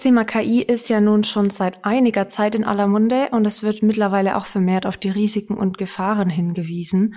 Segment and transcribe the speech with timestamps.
[0.00, 3.82] Thema KI ist ja nun schon seit einiger Zeit in aller Munde und es wird
[3.82, 7.14] mittlerweile auch vermehrt auf die Risiken und Gefahren hingewiesen.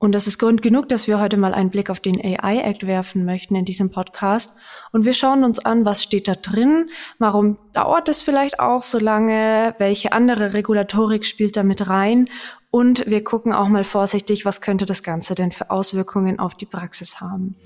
[0.00, 2.86] Und das ist Grund genug, dass wir heute mal einen Blick auf den AI Act
[2.86, 4.56] werfen möchten in diesem Podcast.
[4.92, 6.88] Und wir schauen uns an, was steht da drin,
[7.18, 12.30] warum dauert es vielleicht auch so lange, welche andere Regulatorik spielt da mit rein.
[12.70, 16.66] Und wir gucken auch mal vorsichtig, was könnte das Ganze denn für Auswirkungen auf die
[16.66, 17.56] Praxis haben.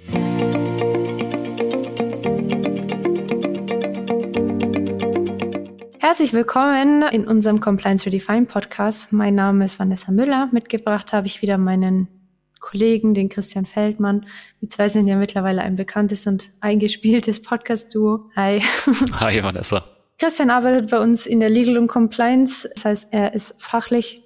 [6.13, 9.15] Herzlich willkommen in unserem Compliance Redefined Podcast.
[9.15, 10.51] Mein Name ist Vanessa Müller.
[10.53, 12.07] Mitgebracht habe ich wieder meinen
[12.61, 14.27] Kollegen, den Christian Feldmann.
[14.61, 18.29] Die zwei sind ja mittlerweile ein bekanntes und eingespieltes Podcast-Duo.
[18.37, 18.61] Hi.
[19.21, 19.87] Hi, Vanessa.
[20.19, 22.69] Christian arbeitet bei uns in der Legal und Compliance.
[22.75, 24.23] Das heißt, er ist fachlich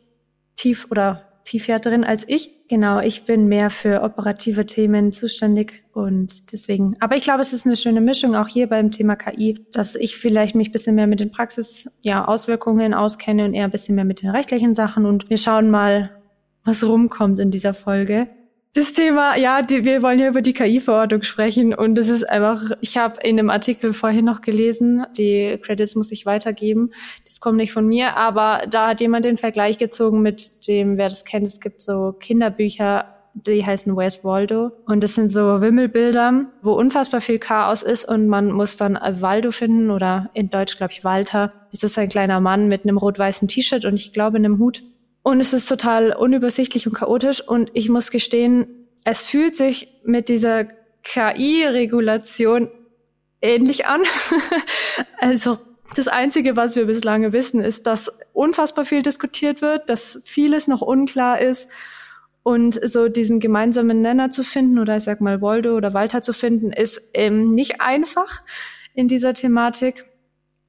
[0.56, 2.68] tief oder tiefer drin als ich.
[2.68, 7.64] Genau, ich bin mehr für operative Themen zuständig und deswegen, aber ich glaube, es ist
[7.64, 11.06] eine schöne Mischung auch hier beim Thema KI, dass ich vielleicht mich ein bisschen mehr
[11.06, 15.06] mit den Praxis, ja, Auswirkungen auskenne und eher ein bisschen mehr mit den rechtlichen Sachen
[15.06, 16.10] und wir schauen mal,
[16.64, 18.28] was rumkommt in dieser Folge
[18.76, 22.62] das Thema, ja, die, wir wollen ja über die KI-Verordnung sprechen und es ist einfach,
[22.80, 26.90] ich habe in einem Artikel vorhin noch gelesen, die Credits muss ich weitergeben,
[27.24, 31.08] das kommt nicht von mir, aber da hat jemand den Vergleich gezogen mit dem, wer
[31.08, 36.46] das kennt, es gibt so Kinderbücher, die heißen Where's Waldo und das sind so Wimmelbilder,
[36.62, 40.92] wo unfassbar viel Chaos ist und man muss dann Waldo finden oder in Deutsch glaube
[40.92, 41.52] ich Walter.
[41.72, 44.82] Es ist ein kleiner Mann mit einem rot-weißen T-Shirt und ich glaube einem Hut
[45.26, 47.40] und es ist total unübersichtlich und chaotisch.
[47.40, 50.66] Und ich muss gestehen, es fühlt sich mit dieser
[51.02, 52.70] KI-Regulation
[53.42, 54.02] ähnlich an.
[55.18, 55.58] also
[55.96, 60.80] das Einzige, was wir bislang wissen, ist, dass unfassbar viel diskutiert wird, dass vieles noch
[60.80, 61.72] unklar ist.
[62.44, 66.34] Und so diesen gemeinsamen Nenner zu finden oder ich sag mal Waldo oder Walter zu
[66.34, 68.42] finden, ist ähm, nicht einfach
[68.94, 70.04] in dieser Thematik.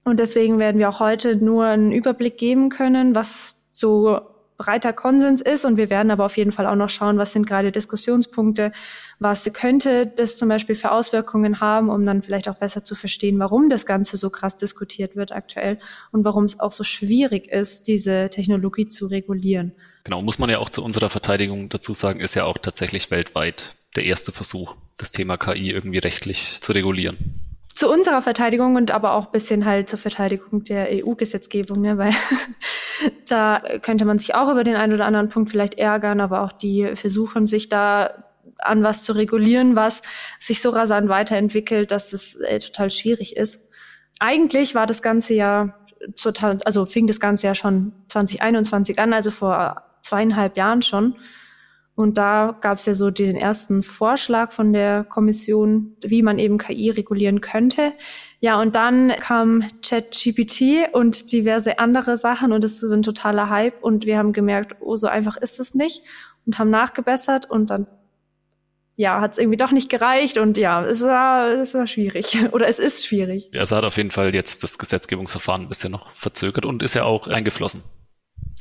[0.04, 4.20] Und deswegen werden wir auch heute nur einen Überblick geben können, was so
[4.58, 5.66] breiter Konsens ist.
[5.66, 8.72] Und wir werden aber auf jeden Fall auch noch schauen, was sind gerade Diskussionspunkte,
[9.20, 13.40] was könnte das zum Beispiel für Auswirkungen haben, um dann vielleicht auch besser zu verstehen,
[13.40, 15.80] warum das Ganze so krass diskutiert wird aktuell
[16.12, 19.74] und warum es auch so schwierig ist, diese Technologie zu regulieren.
[20.04, 23.76] Genau, muss man ja auch zu unserer Verteidigung dazu sagen, ist ja auch tatsächlich weltweit
[23.96, 27.47] der erste Versuch, das Thema KI irgendwie rechtlich zu regulieren
[27.78, 32.00] zu unserer Verteidigung und aber auch bisschen halt zur Verteidigung der EU-Gesetzgebung, ne?
[32.00, 32.12] weil
[33.30, 36.52] da könnte man sich auch über den einen oder anderen Punkt vielleicht ärgern, aber auch
[36.52, 38.24] die versuchen sich da
[38.58, 40.02] an was zu regulieren, was
[40.40, 43.70] sich so rasant weiterentwickelt, dass es äh, total schwierig ist.
[44.18, 45.76] Eigentlich war das ganze ja
[46.20, 51.16] total, also fing das ganze ja schon 2021 an, also vor zweieinhalb Jahren schon.
[51.98, 56.60] Und da gab es ja so den ersten Vorschlag von der Kommission, wie man eben
[56.60, 57.92] KI regulieren könnte.
[58.40, 63.84] Ja, und dann kam ChatGPT und diverse andere Sachen und es ist ein totaler Hype
[63.84, 66.04] und wir haben gemerkt, oh, so einfach ist es nicht
[66.46, 67.88] und haben nachgebessert und dann
[68.96, 72.68] ja, hat es irgendwie doch nicht gereicht und ja, es war, es war schwierig oder
[72.68, 73.50] es ist schwierig.
[73.54, 76.94] Ja, es hat auf jeden Fall jetzt das Gesetzgebungsverfahren ein bisschen noch verzögert und ist
[76.94, 77.82] ja auch eingeflossen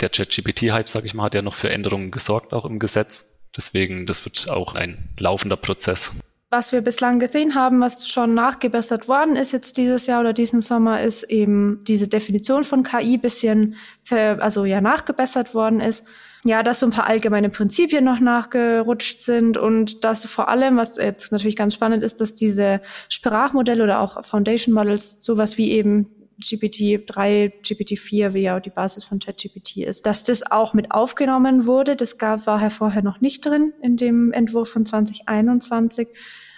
[0.01, 3.41] der ChatGPT-Hype, sage ich mal, hat ja noch für Änderungen gesorgt, auch im Gesetz.
[3.57, 6.13] Deswegen, das wird auch ein laufender Prozess.
[6.49, 10.61] Was wir bislang gesehen haben, was schon nachgebessert worden ist jetzt dieses Jahr oder diesen
[10.61, 13.75] Sommer, ist eben diese Definition von KI bisschen,
[14.05, 16.07] für, also ja nachgebessert worden ist.
[16.45, 20.97] Ja, dass so ein paar allgemeine Prinzipien noch nachgerutscht sind und dass vor allem, was
[20.97, 26.26] jetzt natürlich ganz spannend ist, dass diese Sprachmodelle oder auch Foundation Models sowas wie eben
[26.41, 31.97] GPT-3, GPT-4, wie ja die Basis von ChatGPT ist, dass das auch mit aufgenommen wurde.
[31.97, 36.09] Das gab, war ja vorher noch nicht drin in dem Entwurf von 2021.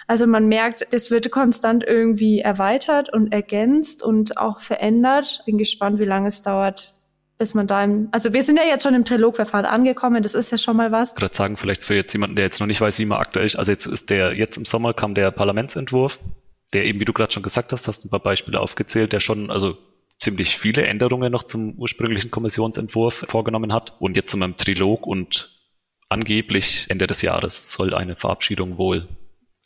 [0.07, 5.43] Also man merkt, es wird konstant irgendwie erweitert und ergänzt und auch verändert.
[5.45, 6.95] Bin gespannt, wie lange es dauert,
[7.37, 10.51] bis man da im, also wir sind ja jetzt schon im Trilogverfahren angekommen, das ist
[10.51, 11.15] ja schon mal was.
[11.15, 13.55] Würde sagen, vielleicht für jetzt jemanden, der jetzt noch nicht weiß, wie man aktuell ist,
[13.55, 16.19] also jetzt ist der, jetzt im Sommer kam der Parlamentsentwurf,
[16.73, 19.49] der eben, wie du gerade schon gesagt hast, hast ein paar Beispiele aufgezählt, der schon,
[19.51, 19.77] also
[20.19, 25.57] ziemlich viele Änderungen noch zum ursprünglichen Kommissionsentwurf vorgenommen hat und jetzt zum Trilog und
[26.09, 29.07] angeblich Ende des Jahres soll eine Verabschiedung wohl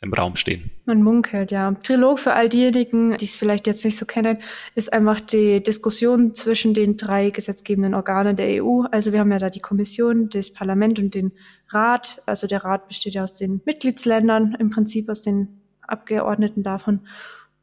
[0.00, 0.70] im Raum stehen.
[0.84, 1.72] Man munkelt, ja.
[1.82, 4.38] Trilog für all diejenigen, die es vielleicht jetzt nicht so kennen,
[4.74, 8.82] ist einfach die Diskussion zwischen den drei gesetzgebenden Organen der EU.
[8.92, 11.32] Also wir haben ja da die Kommission, das Parlament und den
[11.70, 12.22] Rat.
[12.26, 17.00] Also der Rat besteht ja aus den Mitgliedsländern, im Prinzip aus den Abgeordneten davon.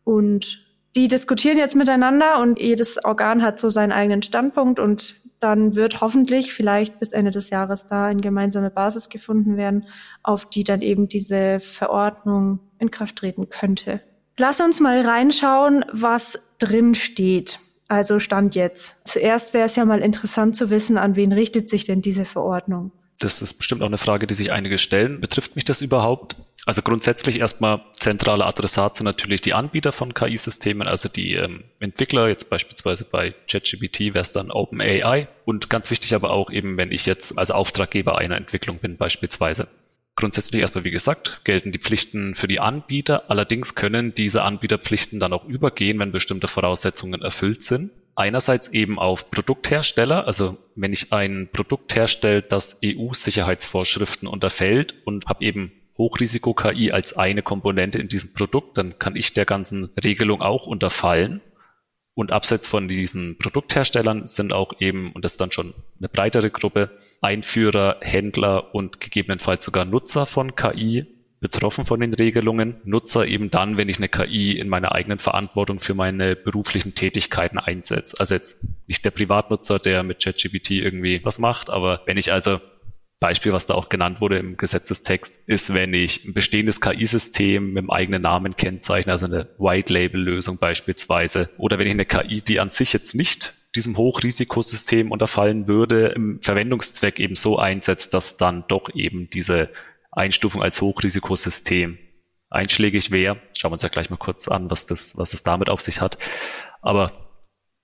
[0.03, 0.65] Und
[0.95, 6.01] die diskutieren jetzt miteinander und jedes Organ hat so seinen eigenen Standpunkt und dann wird
[6.01, 9.87] hoffentlich vielleicht bis Ende des Jahres da eine gemeinsame Basis gefunden werden,
[10.21, 14.01] auf die dann eben diese Verordnung in Kraft treten könnte.
[14.37, 17.59] Lass uns mal reinschauen, was drin steht.
[17.87, 19.07] Also Stand jetzt.
[19.07, 22.91] Zuerst wäre es ja mal interessant zu wissen, an wen richtet sich denn diese Verordnung?
[23.21, 25.21] Das ist bestimmt auch eine Frage, die sich einige stellen.
[25.21, 26.37] Betrifft mich das überhaupt?
[26.65, 32.29] Also grundsätzlich erstmal zentrale Adressat sind natürlich die Anbieter von KI-Systemen, also die ähm, Entwickler,
[32.29, 36.91] jetzt beispielsweise bei ChatGPT wäre es dann OpenAI und ganz wichtig aber auch eben, wenn
[36.91, 39.67] ich jetzt als Auftraggeber einer Entwicklung bin beispielsweise.
[40.15, 43.29] Grundsätzlich erstmal, wie gesagt, gelten die Pflichten für die Anbieter.
[43.29, 47.91] Allerdings können diese Anbieterpflichten dann auch übergehen, wenn bestimmte Voraussetzungen erfüllt sind.
[48.15, 55.45] Einerseits eben auf Produkthersteller, also wenn ich ein Produkt herstelle, das EU-Sicherheitsvorschriften unterfällt und habe
[55.45, 60.67] eben Hochrisiko-KI als eine Komponente in diesem Produkt, dann kann ich der ganzen Regelung auch
[60.67, 61.41] unterfallen.
[62.13, 66.49] Und abseits von diesen Produktherstellern sind auch eben, und das ist dann schon eine breitere
[66.49, 66.91] Gruppe,
[67.21, 71.05] Einführer, Händler und gegebenenfalls sogar Nutzer von KI
[71.41, 72.77] betroffen von den Regelungen.
[72.85, 77.57] Nutzer eben dann, wenn ich eine KI in meiner eigenen Verantwortung für meine beruflichen Tätigkeiten
[77.57, 78.15] einsetze.
[78.19, 82.61] Also jetzt nicht der Privatnutzer, der mit ChatGPT irgendwie was macht, aber wenn ich also
[83.19, 87.83] Beispiel, was da auch genannt wurde im Gesetzestext, ist, wenn ich ein bestehendes KI-System mit
[87.83, 92.69] dem eigenen Namen kennzeichne, also eine White-Label-Lösung beispielsweise, oder wenn ich eine KI, die an
[92.69, 98.93] sich jetzt nicht diesem Hochrisikosystem unterfallen würde, im Verwendungszweck eben so einsetzt, dass dann doch
[98.95, 99.69] eben diese
[100.11, 101.97] Einstufung als Hochrisikosystem
[102.49, 103.37] einschlägig wäre.
[103.57, 106.01] Schauen wir uns ja gleich mal kurz an, was das, was das damit auf sich
[106.01, 106.17] hat.
[106.81, 107.13] Aber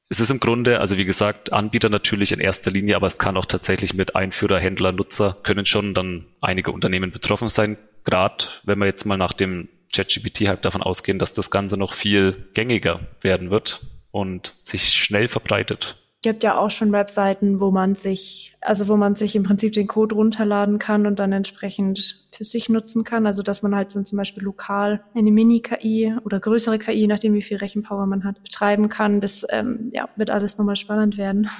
[0.09, 3.38] es ist im Grunde, also wie gesagt, Anbieter natürlich in erster Linie, aber es kann
[3.38, 7.77] auch tatsächlich mit Einführer, Händler, Nutzer können schon dann einige Unternehmen betroffen sein.
[8.03, 12.50] Gerade wenn wir jetzt mal nach dem ChatGPT-Hype davon ausgehen, dass das Ganze noch viel
[12.53, 13.81] gängiger werden wird
[14.12, 19.15] und sich schnell verbreitet gibt ja auch schon Webseiten, wo man sich, also wo man
[19.15, 23.27] sich im Prinzip den Code runterladen kann und dann entsprechend für sich nutzen kann.
[23.27, 27.43] Also dass man halt so zum Beispiel lokal eine Mini-KI oder größere KI, nachdem wie
[27.43, 29.21] viel Rechenpower man hat, betreiben kann.
[29.21, 31.49] Das ähm, ja, wird alles nochmal spannend werden.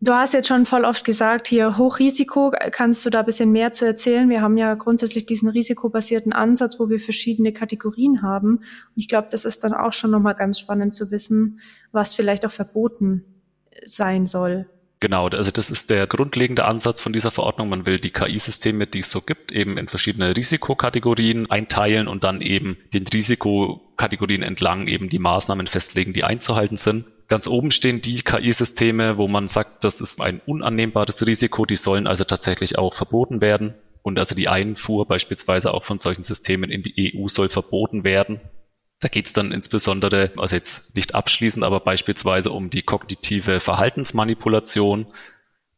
[0.00, 3.72] Du hast jetzt schon voll oft gesagt, hier Hochrisiko, kannst du da ein bisschen mehr
[3.72, 4.28] zu erzählen?
[4.28, 8.56] Wir haben ja grundsätzlich diesen risikobasierten Ansatz, wo wir verschiedene Kategorien haben.
[8.58, 8.64] Und
[8.96, 12.50] ich glaube, das ist dann auch schon nochmal ganz spannend zu wissen, was vielleicht auch
[12.50, 13.33] verboten
[13.84, 14.66] sein soll.
[15.04, 17.68] Genau, also das ist der grundlegende Ansatz von dieser Verordnung.
[17.68, 22.40] Man will die KI-Systeme, die es so gibt, eben in verschiedene Risikokategorien einteilen und dann
[22.40, 27.04] eben den Risikokategorien entlang eben die Maßnahmen festlegen, die einzuhalten sind.
[27.28, 32.06] Ganz oben stehen die KI-Systeme, wo man sagt, das ist ein unannehmbares Risiko, die sollen
[32.06, 33.74] also tatsächlich auch verboten werden.
[34.00, 38.40] Und also die Einfuhr beispielsweise auch von solchen Systemen in die EU soll verboten werden.
[39.04, 45.08] Da geht es dann insbesondere, also jetzt nicht abschließend, aber beispielsweise um die kognitive Verhaltensmanipulation.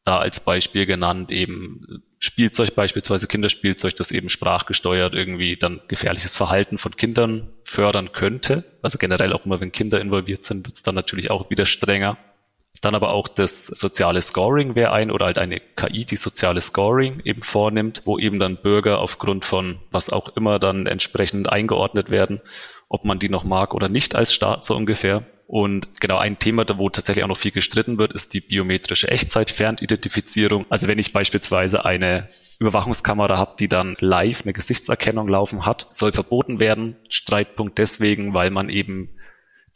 [0.05, 6.79] Da als Beispiel genannt eben Spielzeug, beispielsweise Kinderspielzeug, das eben sprachgesteuert irgendwie dann gefährliches Verhalten
[6.79, 8.63] von Kindern fördern könnte.
[8.81, 12.19] Also generell auch immer, wenn Kinder involviert sind, wird es dann natürlich auch wieder strenger.
[12.81, 17.23] Dann aber auch das soziale Scoring wäre ein oder halt eine KI, die soziale Scoring
[17.25, 22.41] eben vornimmt, wo eben dann Bürger aufgrund von was auch immer dann entsprechend eingeordnet werden
[22.89, 25.25] ob man die noch mag oder nicht als Staat so ungefähr.
[25.47, 29.09] Und genau ein Thema, da wo tatsächlich auch noch viel gestritten wird, ist die biometrische
[29.09, 30.67] Echtzeit-Fernidentifizierung.
[30.71, 32.29] Also wenn ich beispielsweise eine
[32.59, 36.97] Überwachungskamera habe, die dann live eine Gesichtserkennung laufen hat, soll verboten werden.
[37.09, 39.11] Streitpunkt deswegen, weil man eben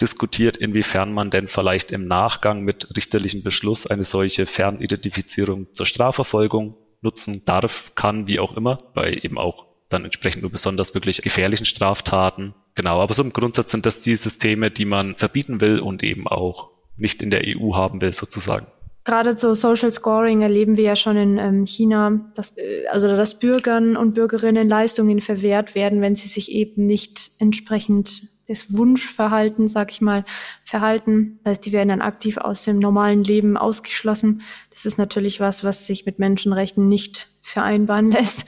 [0.00, 6.76] diskutiert, inwiefern man denn vielleicht im Nachgang mit richterlichem Beschluss eine solche Fernidentifizierung zur Strafverfolgung
[7.02, 11.66] nutzen darf, kann, wie auch immer, bei eben auch dann entsprechend nur besonders wirklich gefährlichen
[11.66, 12.54] Straftaten.
[12.80, 16.26] Genau, aber so im Grundsatz sind das die Systeme, die man verbieten will und eben
[16.26, 18.68] auch nicht in der EU haben will, sozusagen.
[19.04, 23.38] Gerade so Social Scoring erleben wir ja schon in ähm, China, dass, äh, also dass
[23.38, 29.90] Bürgern und Bürgerinnen Leistungen verwehrt werden, wenn sie sich eben nicht entsprechend des Wunschverhaltens, sag
[29.90, 30.24] ich mal,
[30.64, 31.38] verhalten.
[31.44, 34.40] Das heißt, die werden dann aktiv aus dem normalen Leben ausgeschlossen.
[34.70, 38.46] Das ist natürlich was, was sich mit Menschenrechten nicht vereinbaren lässt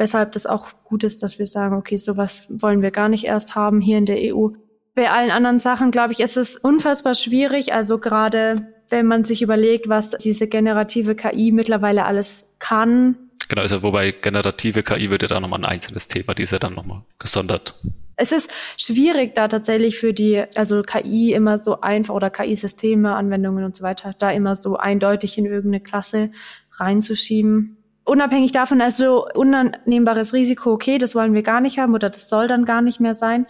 [0.00, 3.54] weshalb das auch gut ist, dass wir sagen, okay, sowas wollen wir gar nicht erst
[3.54, 4.48] haben hier in der EU.
[4.94, 7.74] Bei allen anderen Sachen, glaube ich, ist es unfassbar schwierig.
[7.74, 13.14] Also gerade wenn man sich überlegt, was diese generative KI mittlerweile alles kann.
[13.50, 16.58] Genau, also wobei generative KI wird ja dann nochmal ein einzelnes Thema, die ist ja
[16.58, 17.74] dann nochmal gesondert.
[18.16, 23.64] Es ist schwierig, da tatsächlich für die, also KI immer so einfach oder KI-Systeme, Anwendungen
[23.64, 26.30] und so weiter, da immer so eindeutig in irgendeine Klasse
[26.78, 27.76] reinzuschieben
[28.10, 32.46] unabhängig davon, also unannehmbares Risiko, okay, das wollen wir gar nicht haben oder das soll
[32.48, 33.46] dann gar nicht mehr sein.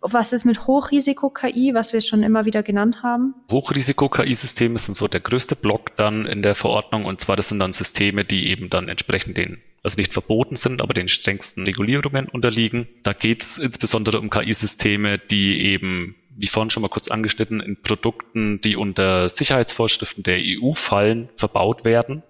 [0.00, 3.34] Was ist mit Hochrisiko-KI, was wir schon immer wieder genannt haben?
[3.50, 7.72] Hochrisiko-KI-Systeme sind so der größte Block dann in der Verordnung und zwar das sind dann
[7.72, 12.88] Systeme, die eben dann entsprechend den also nicht verboten sind, aber den strengsten Regulierungen unterliegen.
[13.02, 17.82] Da geht es insbesondere um KI-Systeme, die eben, wie vorhin schon mal kurz angeschnitten, in
[17.82, 22.22] Produkten, die unter Sicherheitsvorschriften der EU fallen, verbaut werden.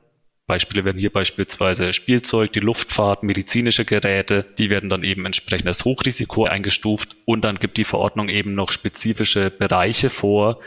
[0.47, 5.85] Beispiele werden hier beispielsweise Spielzeug, die Luftfahrt, medizinische Geräte, die werden dann eben entsprechend als
[5.87, 7.17] Hochrisiko eingestuft.
[7.25, 10.61] Und dann gibt die Verordnung eben noch spezifische Bereiche vor,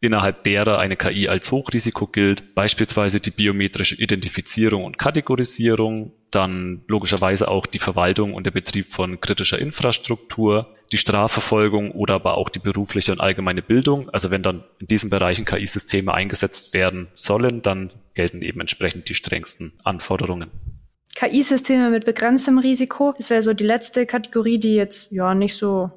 [0.00, 7.48] innerhalb derer eine KI als Hochrisiko gilt, beispielsweise die biometrische Identifizierung und Kategorisierung, dann logischerweise
[7.48, 12.58] auch die Verwaltung und der Betrieb von kritischer Infrastruktur, die Strafverfolgung oder aber auch die
[12.58, 14.10] berufliche und allgemeine Bildung.
[14.10, 19.14] Also wenn dann in diesen Bereichen KI-Systeme eingesetzt werden sollen, dann gelten eben entsprechend die
[19.14, 20.50] strengsten Anforderungen.
[21.14, 25.90] KI-Systeme mit begrenztem Risiko, das wäre so die letzte Kategorie, die jetzt ja nicht so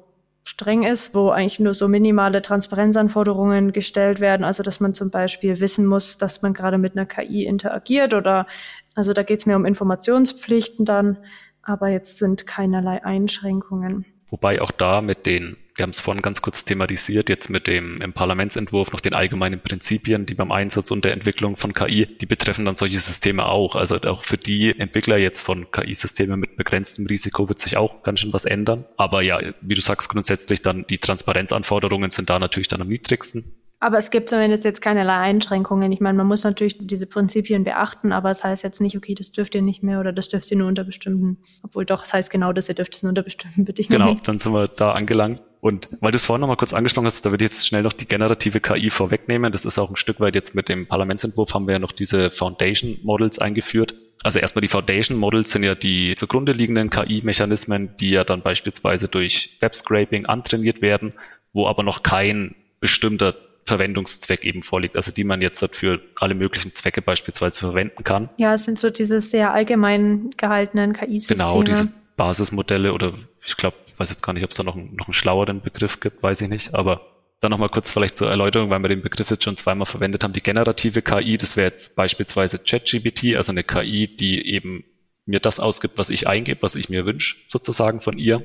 [0.44, 4.44] streng ist, wo eigentlich nur so minimale Transparenzanforderungen gestellt werden.
[4.44, 8.46] Also dass man zum Beispiel wissen muss, dass man gerade mit einer KI interagiert oder
[8.94, 11.18] also da geht es mehr um Informationspflichten dann,
[11.62, 14.04] aber jetzt sind keinerlei Einschränkungen.
[14.30, 18.00] Wobei auch da mit den wir haben es vorhin ganz kurz thematisiert, jetzt mit dem
[18.00, 22.26] im Parlamentsentwurf noch den allgemeinen Prinzipien, die beim Einsatz und der Entwicklung von KI, die
[22.26, 23.74] betreffen dann solche Systeme auch.
[23.74, 28.20] Also auch für die Entwickler jetzt von KI-Systemen mit begrenztem Risiko wird sich auch ganz
[28.20, 28.84] schön was ändern.
[28.96, 33.44] Aber ja, wie du sagst, grundsätzlich dann die Transparenzanforderungen sind da natürlich dann am niedrigsten.
[33.84, 35.92] Aber es gibt zumindest jetzt keinerlei Einschränkungen.
[35.92, 39.30] Ich meine, man muss natürlich diese Prinzipien beachten, aber es heißt jetzt nicht, okay, das
[39.30, 42.30] dürft ihr nicht mehr oder das dürft ihr nur unter bestimmten, obwohl doch, es heißt
[42.30, 43.98] genau, dass ihr dürft es nur unter bestimmten Bedingungen.
[43.98, 45.42] Genau, dann sind wir da angelangt.
[45.60, 47.82] Und weil du es vorhin noch mal kurz angesprochen hast, da würde ich jetzt schnell
[47.82, 49.52] noch die generative KI vorwegnehmen.
[49.52, 52.30] Das ist auch ein Stück weit jetzt mit dem Parlamentsentwurf haben wir ja noch diese
[52.30, 53.94] Foundation Models eingeführt.
[54.22, 59.08] Also erstmal die Foundation Models sind ja die zugrunde liegenden KI-Mechanismen, die ja dann beispielsweise
[59.08, 61.12] durch Web-Scraping antrainiert werden,
[61.52, 63.34] wo aber noch kein bestimmter
[63.66, 68.28] Verwendungszweck eben vorliegt, also die man jetzt für alle möglichen Zwecke beispielsweise verwenden kann.
[68.36, 71.48] Ja, es sind so diese sehr allgemein gehaltenen KI-Systeme.
[71.48, 75.06] Genau, diese Basismodelle oder ich glaube, weiß jetzt gar nicht, ob es da noch, noch
[75.06, 77.00] einen schlaueren Begriff gibt, weiß ich nicht, aber
[77.40, 80.32] dann nochmal kurz vielleicht zur Erläuterung, weil wir den Begriff jetzt schon zweimal verwendet haben.
[80.32, 84.84] Die generative KI, das wäre jetzt beispielsweise ChatGPT, also eine KI, die eben
[85.26, 88.42] mir das ausgibt, was ich eingebe, was ich mir wünsche, sozusagen von ihr.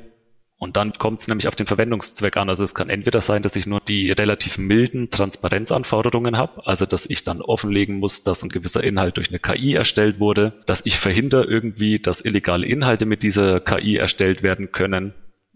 [0.59, 2.49] Und dann kommt es nämlich auf den Verwendungszweck an.
[2.49, 7.09] Also es kann entweder sein, dass ich nur die relativ milden Transparenzanforderungen habe, also dass
[7.09, 10.99] ich dann offenlegen muss, dass ein gewisser Inhalt durch eine KI erstellt wurde, dass ich
[10.99, 15.13] verhindere irgendwie, dass illegale Inhalte mit dieser KI erstellt werden können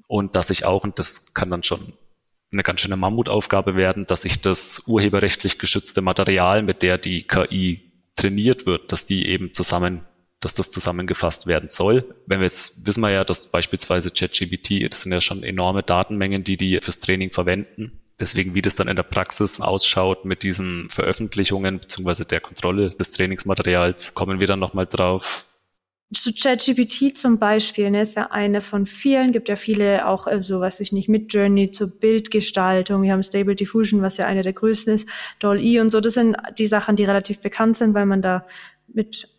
[0.08, 1.94] und dass ich auch, und das kann dann schon
[2.54, 7.92] eine ganz schöne Mammutaufgabe werden, dass ich das urheberrechtlich geschützte Material, mit der die KI
[8.16, 10.06] trainiert wird, dass die eben zusammen
[10.44, 12.16] dass das zusammengefasst werden soll.
[12.26, 16.44] Wenn wir jetzt wissen wir ja, dass beispielsweise ChatGPT, das sind ja schon enorme Datenmengen,
[16.44, 18.00] die die fürs Training verwenden.
[18.20, 23.12] Deswegen, wie das dann in der Praxis ausschaut mit diesen Veröffentlichungen beziehungsweise der Kontrolle des
[23.12, 25.46] Trainingsmaterials, kommen wir dann nochmal drauf.
[26.14, 30.44] Zu ChatGPT zum Beispiel, ne, ist ja eine von vielen, gibt ja viele auch äh,
[30.44, 33.02] so, weiß ich nicht, mit Journey zur Bildgestaltung.
[33.02, 35.10] Wir haben Stable Diffusion, was ja eine der größten ist,
[35.40, 36.02] DALL-E und so.
[36.02, 38.46] Das sind die Sachen, die relativ bekannt sind, weil man da
[38.94, 39.33] mit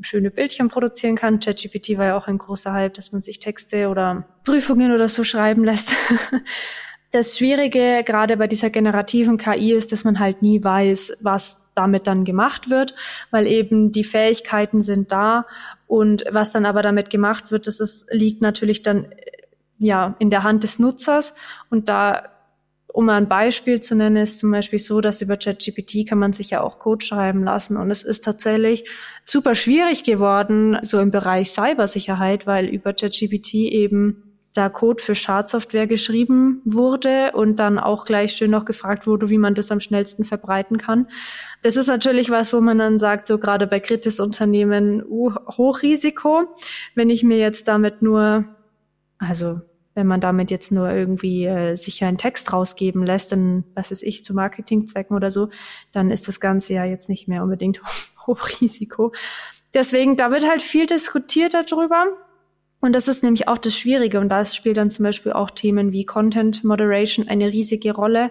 [0.00, 1.40] schöne Bildchen produzieren kann.
[1.40, 5.24] ChatGPT war ja auch ein großer Hype, dass man sich Texte oder Prüfungen oder so
[5.24, 5.92] schreiben lässt.
[7.12, 12.06] Das Schwierige gerade bei dieser generativen KI ist, dass man halt nie weiß, was damit
[12.06, 12.94] dann gemacht wird,
[13.30, 15.46] weil eben die Fähigkeiten sind da
[15.86, 19.06] und was dann aber damit gemacht wird, das ist, liegt natürlich dann
[19.78, 21.34] ja in der Hand des Nutzers
[21.70, 22.35] und da
[22.96, 26.48] um ein Beispiel zu nennen, ist zum Beispiel so, dass über ChatGPT kann man sich
[26.48, 27.76] ja auch Code schreiben lassen.
[27.76, 28.88] Und es ist tatsächlich
[29.26, 34.22] super schwierig geworden, so im Bereich Cybersicherheit, weil über ChatGPT eben
[34.54, 39.36] da Code für Schadsoftware geschrieben wurde und dann auch gleich schön noch gefragt wurde, wie
[39.36, 41.06] man das am schnellsten verbreiten kann.
[41.60, 46.44] Das ist natürlich was, wo man dann sagt, so gerade bei Kritis-Unternehmen, uh, Hochrisiko.
[46.94, 48.46] Wenn ich mir jetzt damit nur,
[49.18, 49.60] also
[49.96, 54.02] wenn man damit jetzt nur irgendwie äh, sich einen Text rausgeben lässt, dann, was weiß
[54.02, 55.48] ich, zu Marketingzwecken oder so,
[55.90, 57.80] dann ist das Ganze ja jetzt nicht mehr unbedingt
[58.26, 59.12] Hochrisiko.
[59.72, 62.06] Deswegen, da wird halt viel diskutiert darüber.
[62.80, 64.20] Und das ist nämlich auch das Schwierige.
[64.20, 68.30] Und da spielt dann zum Beispiel auch Themen wie Content Moderation eine riesige Rolle,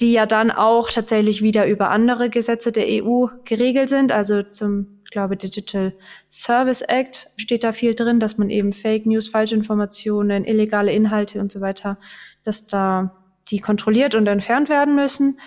[0.00, 4.12] die ja dann auch tatsächlich wieder über andere Gesetze der EU geregelt sind.
[4.12, 5.92] Also zum glaube, Digital
[6.28, 11.52] Service Act steht da viel drin, dass man eben Fake News, Falschinformationen, illegale Inhalte und
[11.52, 11.98] so weiter,
[12.42, 13.16] dass da
[13.48, 15.38] die kontrolliert und entfernt werden müssen.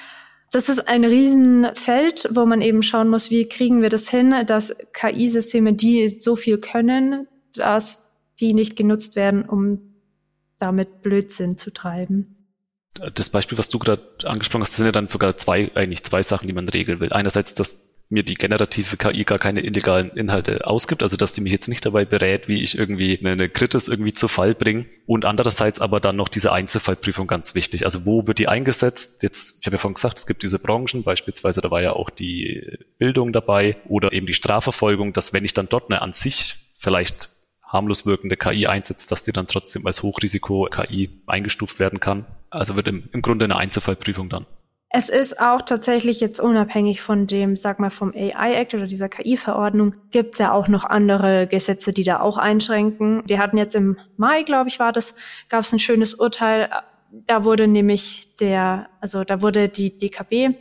[0.52, 4.78] Das ist ein Riesenfeld, wo man eben schauen muss, wie kriegen wir das hin, dass
[4.94, 9.96] KI-Systeme, die so viel können, dass die nicht genutzt werden, um
[10.60, 12.36] damit Blödsinn zu treiben.
[13.14, 16.48] Das Beispiel, was du gerade angesprochen hast, sind ja dann sogar zwei, eigentlich zwei Sachen,
[16.48, 17.12] die man regeln will.
[17.12, 21.52] Einerseits, dass mir die generative KI gar keine illegalen Inhalte ausgibt, also dass die mich
[21.52, 24.86] jetzt nicht dabei berät, wie ich irgendwie eine Kritis irgendwie zu Fall bringe.
[25.06, 27.86] Und andererseits aber dann noch diese Einzelfallprüfung ganz wichtig.
[27.86, 29.22] Also wo wird die eingesetzt?
[29.22, 32.10] Jetzt, ich habe ja vorhin gesagt, es gibt diese Branchen, beispielsweise da war ja auch
[32.10, 36.56] die Bildung dabei oder eben die Strafverfolgung, dass wenn ich dann dort eine an sich
[36.74, 37.30] vielleicht
[37.68, 42.26] harmlos wirkende KI einsetzt, dass die dann trotzdem als Hochrisiko-KI eingestuft werden kann.
[42.50, 44.46] Also wird im, im Grunde eine Einzelfallprüfung dann.
[44.98, 49.94] Es ist auch tatsächlich jetzt unabhängig von dem, sag mal, vom AI-Act oder dieser KI-Verordnung,
[50.12, 53.22] gibt es ja auch noch andere Gesetze, die da auch einschränken.
[53.26, 55.16] Wir hatten jetzt im Mai, glaube ich, war das,
[55.50, 56.70] gab es ein schönes Urteil.
[57.12, 60.56] Da wurde nämlich der, also da wurde die DKB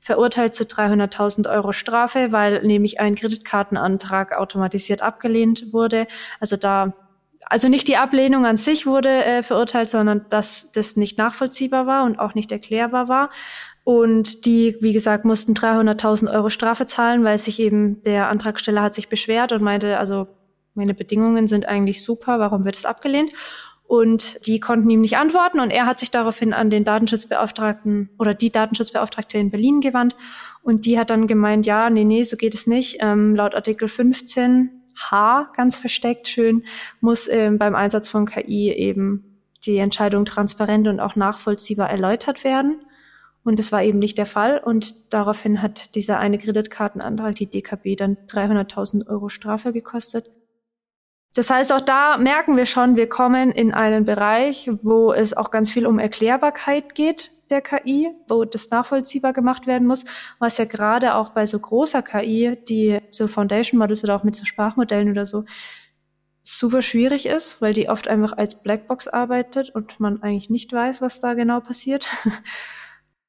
[0.00, 6.06] verurteilt zu 300.000 Euro Strafe, weil nämlich ein Kreditkartenantrag automatisiert abgelehnt wurde.
[6.40, 6.94] Also da,
[7.44, 12.04] also nicht die Ablehnung an sich wurde äh, verurteilt, sondern dass das nicht nachvollziehbar war
[12.04, 13.28] und auch nicht erklärbar war.
[13.84, 18.94] Und die, wie gesagt, mussten 300.000 Euro Strafe zahlen, weil sich eben der Antragsteller hat
[18.94, 20.26] sich beschwert und meinte, also
[20.74, 23.32] meine Bedingungen sind eigentlich super, warum wird es abgelehnt?
[23.86, 28.32] Und die konnten ihm nicht antworten und er hat sich daraufhin an den Datenschutzbeauftragten oder
[28.32, 30.16] die Datenschutzbeauftragte in Berlin gewandt
[30.62, 32.96] und die hat dann gemeint, ja, nee, nee, so geht es nicht.
[33.00, 36.64] Ähm, laut Artikel 15 H, ganz versteckt schön,
[37.00, 42.80] muss ähm, beim Einsatz von KI eben die Entscheidung transparent und auch nachvollziehbar erläutert werden.
[43.44, 44.58] Und das war eben nicht der Fall.
[44.58, 50.30] Und daraufhin hat dieser eine Kreditkartenantrag die DKB dann 300.000 Euro Strafe gekostet.
[51.34, 55.50] Das heißt, auch da merken wir schon, wir kommen in einen Bereich, wo es auch
[55.50, 60.04] ganz viel um Erklärbarkeit geht der KI, wo das nachvollziehbar gemacht werden muss,
[60.38, 64.34] was ja gerade auch bei so großer KI, die so Foundation Models oder auch mit
[64.34, 65.44] so Sprachmodellen oder so,
[66.42, 71.00] super schwierig ist, weil die oft einfach als Blackbox arbeitet und man eigentlich nicht weiß,
[71.00, 72.08] was da genau passiert.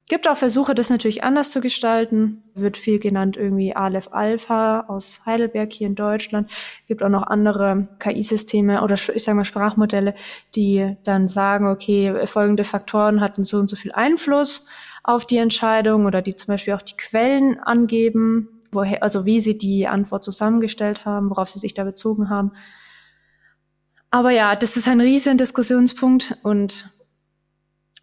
[0.07, 2.43] Gibt auch Versuche, das natürlich anders zu gestalten.
[2.53, 6.51] Wird viel genannt irgendwie Aleph Alpha aus Heidelberg hier in Deutschland.
[6.87, 10.13] Gibt auch noch andere KI-Systeme oder ich sage mal Sprachmodelle,
[10.53, 14.67] die dann sagen, okay, folgende Faktoren hatten so und so viel Einfluss
[15.03, 19.57] auf die Entscheidung oder die zum Beispiel auch die Quellen angeben, woher, also wie sie
[19.57, 22.51] die Antwort zusammengestellt haben, worauf sie sich da bezogen haben.
[24.11, 26.91] Aber ja, das ist ein riesen Diskussionspunkt und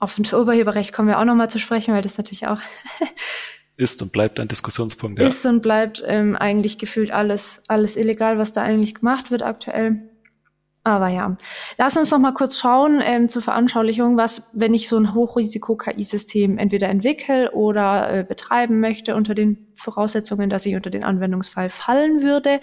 [0.02, 2.58] auf das Urheberrecht kommen wir auch nochmal zu sprechen, weil das natürlich auch
[3.76, 5.20] ist und bleibt ein Diskussionspunkt.
[5.20, 5.26] Ja.
[5.26, 10.10] Ist und bleibt ähm, eigentlich gefühlt alles, alles illegal, was da eigentlich gemacht wird aktuell.
[10.82, 11.36] Aber ja,
[11.78, 16.58] lass uns noch mal kurz schauen ähm, zur Veranschaulichung, was, wenn ich so ein Hochrisiko-KI-System
[16.58, 22.22] entweder entwickle oder äh, betreiben möchte unter den Voraussetzungen, dass ich unter den Anwendungsfall fallen
[22.22, 22.60] würde,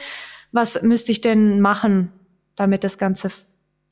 [0.51, 2.11] was müsste ich denn machen,
[2.57, 3.31] damit das Ganze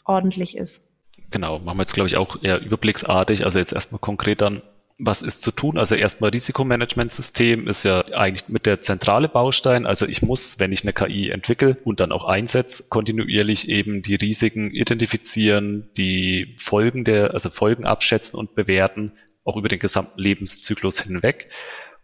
[0.03, 0.87] ordentlich ist?
[1.31, 3.43] Genau, machen wir jetzt, glaube ich, auch eher überblicksartig.
[3.43, 4.61] Also jetzt erstmal konkret dann,
[4.97, 5.77] was ist zu tun?
[5.77, 9.85] Also erstmal Risikomanagementsystem ist ja eigentlich mit der zentrale Baustein.
[9.85, 14.15] Also ich muss, wenn ich eine KI entwickle und dann auch einsetze, kontinuierlich eben die
[14.15, 19.11] Risiken identifizieren, die Folgen der, also Folgen abschätzen und bewerten,
[19.43, 21.49] auch über den gesamten Lebenszyklus hinweg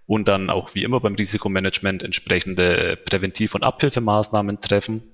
[0.05, 5.12] und dann auch wie immer beim Risikomanagement entsprechende Präventiv- und Abhilfemaßnahmen treffen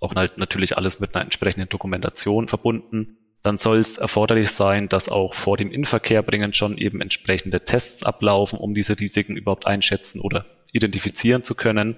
[0.00, 3.18] auch halt natürlich alles mit einer entsprechenden Dokumentation verbunden.
[3.42, 8.58] Dann soll es erforderlich sein, dass auch vor dem Inverkehrbringen schon eben entsprechende Tests ablaufen,
[8.58, 11.96] um diese Risiken überhaupt einschätzen oder identifizieren zu können.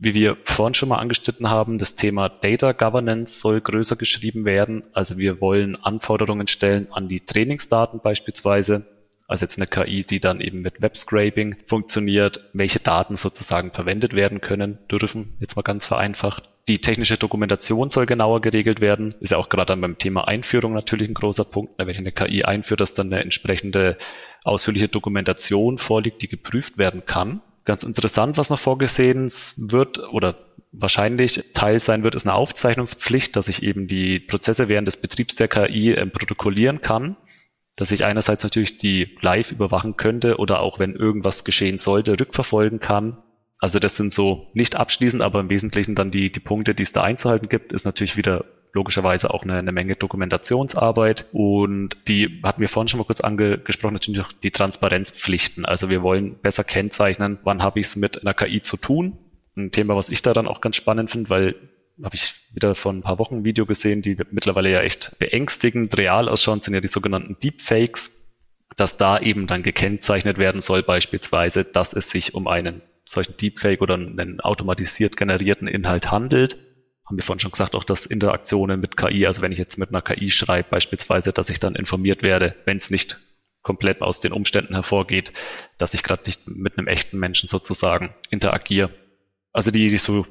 [0.00, 4.84] Wie wir vorhin schon mal angeschnitten haben, das Thema Data Governance soll größer geschrieben werden.
[4.92, 8.86] Also wir wollen Anforderungen stellen an die Trainingsdaten beispielsweise.
[9.26, 14.40] Also jetzt eine KI, die dann eben mit Web-Scraping funktioniert, welche Daten sozusagen verwendet werden
[14.40, 16.48] können, dürfen, jetzt mal ganz vereinfacht.
[16.68, 19.14] Die technische Dokumentation soll genauer geregelt werden.
[19.20, 21.72] Ist ja auch gerade dann beim Thema Einführung natürlich ein großer Punkt.
[21.78, 23.96] Wenn ich eine KI einführe, dass dann eine entsprechende
[24.44, 27.40] ausführliche Dokumentation vorliegt, die geprüft werden kann.
[27.64, 30.36] Ganz interessant, was noch vorgesehen wird oder
[30.70, 35.36] wahrscheinlich Teil sein wird, ist eine Aufzeichnungspflicht, dass ich eben die Prozesse während des Betriebs
[35.36, 37.16] der KI äh, protokollieren kann
[37.78, 42.80] dass ich einerseits natürlich die live überwachen könnte oder auch wenn irgendwas geschehen sollte, rückverfolgen
[42.80, 43.18] kann.
[43.58, 46.92] Also das sind so nicht abschließend, aber im Wesentlichen dann die, die Punkte, die es
[46.92, 52.60] da einzuhalten gibt, ist natürlich wieder logischerweise auch eine, eine Menge Dokumentationsarbeit und die hatten
[52.60, 55.64] wir vorhin schon mal kurz angesprochen, natürlich auch die Transparenzpflichten.
[55.64, 59.18] Also wir wollen besser kennzeichnen, wann habe ich es mit einer KI zu tun.
[59.56, 61.54] Ein Thema, was ich da dann auch ganz spannend finde, weil
[62.04, 65.96] habe ich wieder vor ein paar Wochen ein Video gesehen, die mittlerweile ja echt beängstigend
[65.98, 68.14] real ausschauen, sind ja die sogenannten Deepfakes,
[68.76, 73.80] dass da eben dann gekennzeichnet werden soll, beispielsweise, dass es sich um einen solchen Deepfake
[73.80, 76.56] oder einen automatisiert generierten Inhalt handelt.
[77.06, 79.88] Haben wir vorhin schon gesagt, auch dass Interaktionen mit KI, also wenn ich jetzt mit
[79.88, 83.18] einer KI schreibe beispielsweise, dass ich dann informiert werde, wenn es nicht
[83.62, 85.32] komplett aus den Umständen hervorgeht,
[85.78, 88.90] dass ich gerade nicht mit einem echten Menschen sozusagen interagiere.
[89.52, 90.26] Also die, die so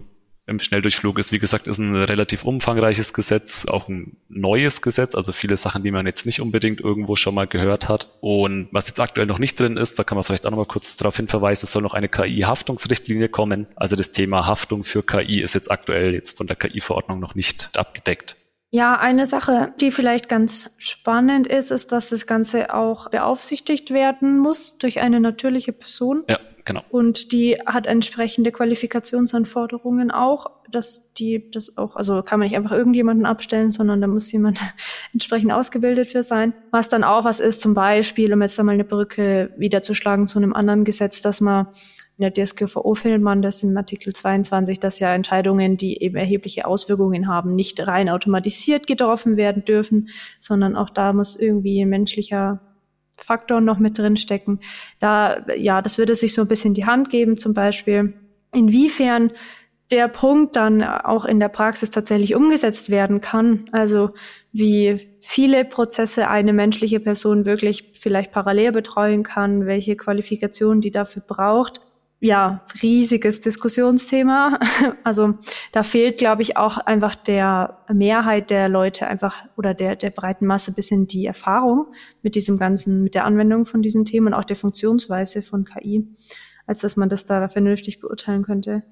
[0.48, 5.34] im Schnelldurchflug ist, wie gesagt, ist ein relativ umfangreiches Gesetz, auch ein neues Gesetz, also
[5.34, 8.18] viele Sachen, die man jetzt nicht unbedingt irgendwo schon mal gehört hat.
[8.22, 10.66] Und was jetzt aktuell noch nicht drin ist, da kann man vielleicht auch noch mal
[10.66, 13.68] kurz darauf hinverweisen, es soll noch eine KI-Haftungsrichtlinie kommen.
[13.76, 17.78] Also das Thema Haftung für KI ist jetzt aktuell jetzt von der KI-Verordnung noch nicht
[17.78, 18.38] abgedeckt.
[18.70, 24.40] Ja, eine Sache, die vielleicht ganz spannend ist, ist, dass das Ganze auch beaufsichtigt werden
[24.40, 26.24] muss durch eine natürliche Person.
[26.28, 26.84] Ja, genau.
[26.90, 32.74] Und die hat entsprechende Qualifikationsanforderungen auch, dass die das auch, also kann man nicht einfach
[32.74, 34.62] irgendjemanden abstellen, sondern da muss jemand
[35.14, 36.54] entsprechend ausgebildet für sein.
[36.72, 40.54] Was dann auch was ist, zum Beispiel, um jetzt einmal eine Brücke wiederzuschlagen zu einem
[40.54, 41.68] anderen Gesetz, dass man
[42.18, 46.66] in der DSGVO findet man das im Artikel 22, dass ja Entscheidungen, die eben erhebliche
[46.66, 52.60] Auswirkungen haben, nicht rein automatisiert getroffen werden dürfen, sondern auch da muss irgendwie ein menschlicher
[53.26, 54.60] Faktor noch mit drin stecken.
[55.00, 58.14] Da, ja, das würde sich so ein bisschen die Hand geben, zum Beispiel.
[58.54, 59.32] Inwiefern
[59.92, 63.66] der Punkt dann auch in der Praxis tatsächlich umgesetzt werden kann.
[63.72, 64.12] Also
[64.52, 71.24] wie viele Prozesse eine menschliche Person wirklich vielleicht parallel betreuen kann, welche Qualifikationen die dafür
[71.26, 71.82] braucht
[72.20, 74.60] ja, riesiges Diskussionsthema.
[75.04, 75.36] Also
[75.72, 80.46] da fehlt, glaube ich, auch einfach der Mehrheit der Leute einfach oder der, der breiten
[80.46, 81.88] Masse bisschen die Erfahrung
[82.22, 86.08] mit diesem ganzen, mit der Anwendung von diesen Themen und auch der Funktionsweise von KI,
[86.66, 88.84] als dass man das da vernünftig beurteilen könnte.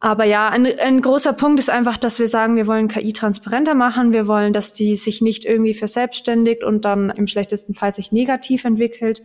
[0.00, 3.74] Aber ja, ein, ein großer Punkt ist einfach, dass wir sagen, wir wollen KI transparenter
[3.74, 4.12] machen.
[4.12, 8.64] Wir wollen, dass die sich nicht irgendwie verselbstständigt und dann im schlechtesten Fall sich negativ
[8.64, 9.22] entwickelt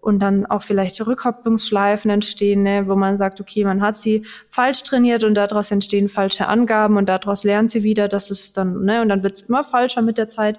[0.00, 4.84] und dann auch vielleicht Rückkopplungsschleifen entstehen, ne, wo man sagt, okay, man hat sie falsch
[4.84, 9.02] trainiert und daraus entstehen falsche Angaben und daraus lernt sie wieder, dass es dann, ne,
[9.02, 10.58] und dann wird es immer falscher mit der Zeit.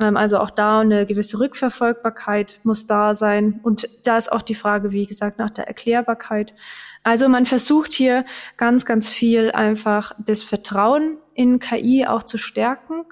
[0.00, 3.60] Ähm, also auch da eine gewisse Rückverfolgbarkeit muss da sein.
[3.62, 6.54] Und da ist auch die Frage, wie gesagt, nach der Erklärbarkeit.
[7.02, 8.24] Also man versucht hier
[8.56, 13.04] ganz, ganz viel einfach das Vertrauen in KI auch zu stärken,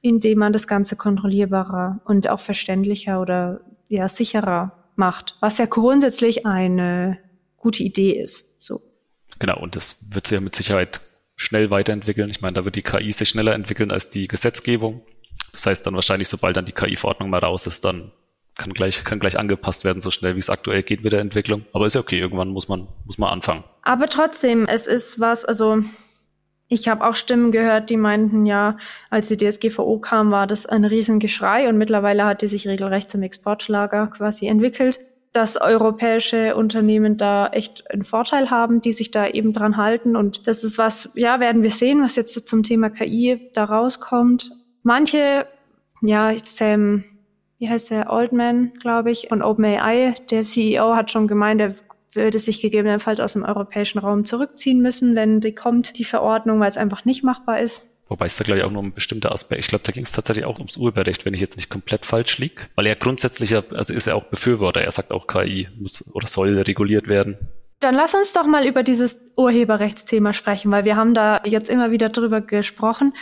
[0.00, 6.46] indem man das Ganze kontrollierbarer und auch verständlicher oder ja sicherer macht, was ja grundsätzlich
[6.46, 7.18] eine
[7.56, 8.60] gute Idee ist.
[8.60, 8.82] So.
[9.38, 11.00] Genau, und das wird sich ja mit Sicherheit
[11.34, 12.30] schnell weiterentwickeln.
[12.30, 15.02] Ich meine, da wird die KI sich schneller entwickeln als die Gesetzgebung.
[15.52, 18.12] Das heißt dann wahrscheinlich, sobald dann die KI-Verordnung mal raus ist, dann
[18.56, 21.66] kann gleich, kann gleich angepasst werden, so schnell wie es aktuell geht mit der Entwicklung.
[21.72, 23.64] Aber ist ja okay, irgendwann muss man, muss man anfangen.
[23.82, 25.82] Aber trotzdem, es ist was, also
[26.68, 28.76] ich habe auch Stimmen gehört, die meinten, ja,
[29.08, 33.22] als die DSGVO kam, war das ein Riesengeschrei und mittlerweile hat die sich regelrecht zum
[33.22, 34.98] Exportschlager quasi entwickelt,
[35.32, 40.48] dass europäische Unternehmen da echt einen Vorteil haben, die sich da eben dran halten und
[40.48, 44.50] das ist was, ja, werden wir sehen, was jetzt zum Thema KI da rauskommt.
[44.82, 45.46] Manche,
[46.02, 47.04] ja, Sam,
[47.58, 51.74] wie heißt der, Oldman, glaube ich, von OpenAI, der CEO hat schon gemeint, er
[52.16, 56.68] würde sich gegebenenfalls aus dem europäischen Raum zurückziehen müssen, wenn die kommt, die Verordnung, weil
[56.68, 57.90] es einfach nicht machbar ist.
[58.08, 59.60] Wobei es da gleich auch nur um bestimmte Aspekte.
[59.60, 62.38] Ich glaube, da ging es tatsächlich auch ums Urheberrecht, wenn ich jetzt nicht komplett falsch
[62.38, 62.62] liege.
[62.76, 64.80] Weil er grundsätzlich, also ist er auch Befürworter.
[64.80, 67.36] Er sagt auch, KI muss oder soll reguliert werden.
[67.80, 71.90] Dann lass uns doch mal über dieses Urheberrechtsthema sprechen, weil wir haben da jetzt immer
[71.90, 73.12] wieder drüber gesprochen.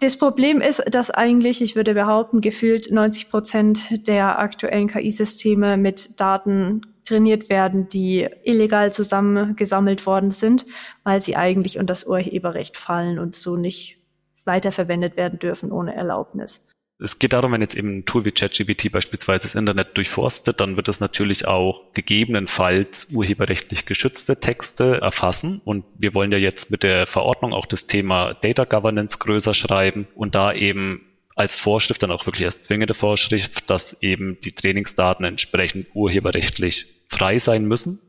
[0.00, 6.18] Das Problem ist, dass eigentlich, ich würde behaupten, gefühlt 90 Prozent der aktuellen KI-Systeme mit
[6.18, 10.66] Daten trainiert werden, die illegal zusammengesammelt worden sind,
[11.02, 13.98] weil sie eigentlich unter das Urheberrecht fallen und so nicht
[14.44, 16.68] weiterverwendet werden dürfen ohne Erlaubnis.
[17.00, 20.76] Es geht darum, wenn jetzt eben ein Tool wie ChatGPT beispielsweise das Internet durchforstet, dann
[20.76, 25.60] wird es natürlich auch gegebenenfalls urheberrechtlich geschützte Texte erfassen.
[25.64, 30.06] Und wir wollen ja jetzt mit der Verordnung auch das Thema Data Governance größer schreiben
[30.14, 31.00] und da eben
[31.34, 37.38] als Vorschrift, dann auch wirklich als zwingende Vorschrift, dass eben die Trainingsdaten entsprechend urheberrechtlich frei
[37.38, 38.00] sein müssen.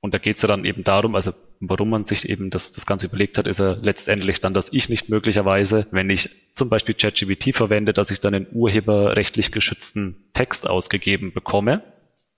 [0.00, 2.86] Und da geht es ja dann eben darum, also warum man sich eben das, das
[2.86, 6.94] Ganze überlegt hat, ist ja letztendlich dann, dass ich nicht möglicherweise, wenn ich zum Beispiel
[6.94, 11.82] ChatGPT verwende, dass ich dann einen urheberrechtlich geschützten Text ausgegeben bekomme,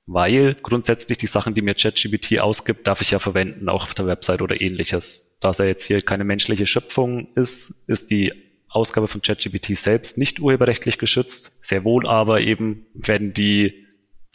[0.07, 4.07] weil grundsätzlich die Sachen, die mir ChatGPT ausgibt, darf ich ja verwenden, auch auf der
[4.07, 5.37] Website oder ähnliches.
[5.41, 8.33] Da es ja jetzt hier keine menschliche Schöpfung ist, ist die
[8.69, 11.65] Ausgabe von ChatGPT selbst nicht urheberrechtlich geschützt.
[11.65, 13.87] Sehr wohl aber eben, wenn die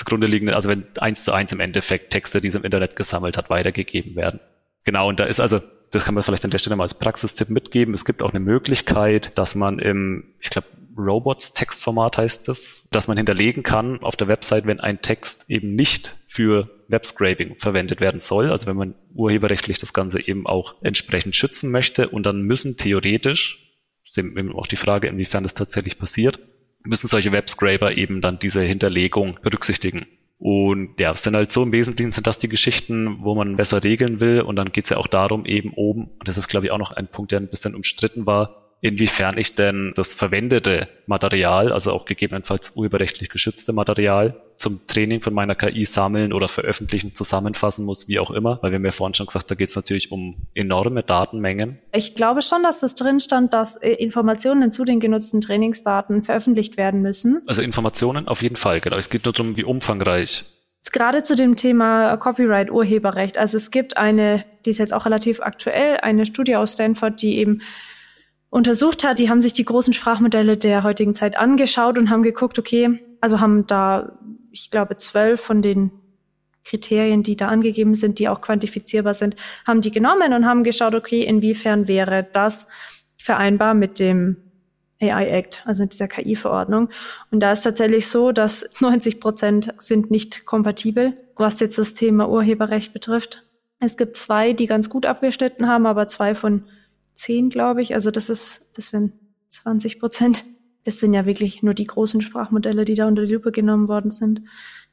[0.06, 3.38] zugrunde liegenden, also wenn eins zu eins im Endeffekt Texte, die es im Internet gesammelt
[3.38, 4.39] hat, weitergegeben werden.
[4.84, 5.60] Genau, und da ist also,
[5.91, 7.94] das kann man vielleicht an der Stelle mal als Praxistipp mitgeben.
[7.94, 13.08] Es gibt auch eine Möglichkeit, dass man im, ich glaube, Robots Textformat heißt es, dass
[13.08, 18.20] man hinterlegen kann auf der Website, wenn ein Text eben nicht für Webscraping verwendet werden
[18.20, 18.52] soll.
[18.52, 23.76] Also wenn man urheberrechtlich das Ganze eben auch entsprechend schützen möchte und dann müssen theoretisch,
[24.06, 26.39] ist eben auch die Frage, inwiefern das tatsächlich passiert,
[26.86, 30.06] müssen solche Webscraper eben dann diese Hinterlegung berücksichtigen.
[30.38, 33.84] Und ja, es sind halt so im Wesentlichen sind das die Geschichten, wo man besser
[33.84, 34.41] regeln will.
[34.41, 36.78] Und dann geht es ja auch darum, eben oben, und das ist, glaube ich, auch
[36.78, 41.91] noch ein Punkt, der ein bisschen umstritten war, inwiefern ich denn das verwendete Material, also
[41.91, 48.08] auch gegebenenfalls urheberrechtlich geschützte Material, zum Training von meiner KI sammeln oder veröffentlichen, zusammenfassen muss,
[48.08, 48.60] wie auch immer.
[48.62, 51.80] Weil wir haben ja vorhin schon gesagt, da geht es natürlich um enorme Datenmengen.
[51.94, 56.78] Ich glaube schon, dass das drin stand, dass äh, Informationen zu den genutzten Trainingsdaten veröffentlicht
[56.78, 57.41] werden müssen.
[57.48, 58.98] Also Informationen auf jeden Fall, genau.
[58.98, 60.46] Es geht nur darum, wie umfangreich
[60.96, 63.38] Gerade zu dem Thema Copyright, Urheberrecht.
[63.38, 67.38] Also es gibt eine, die ist jetzt auch relativ aktuell, eine Studie aus Stanford, die
[67.38, 67.62] eben
[68.50, 69.20] untersucht hat.
[69.20, 73.41] Die haben sich die großen Sprachmodelle der heutigen Zeit angeschaut und haben geguckt, okay, also
[73.41, 74.18] haben da,
[74.56, 75.91] ich glaube, zwölf von den
[76.63, 79.36] Kriterien, die da angegeben sind, die auch quantifizierbar sind,
[79.68, 82.68] haben die genommen und haben geschaut, okay, inwiefern wäre das
[83.18, 84.38] vereinbar mit dem
[85.02, 86.89] AI Act, also mit dieser KI-Verordnung.
[87.32, 92.30] Und da ist tatsächlich so, dass 90 Prozent sind nicht kompatibel, was jetzt das Thema
[92.30, 93.44] Urheberrecht betrifft.
[93.80, 96.63] Es gibt zwei, die ganz gut abgeschnitten haben, aber zwei von
[97.13, 97.94] zehn, glaube ich.
[97.94, 99.12] Also das ist, das wären
[99.50, 100.46] 20 Prozent.
[100.86, 104.12] Es sind ja wirklich nur die großen Sprachmodelle, die da unter die Lupe genommen worden
[104.12, 104.43] sind.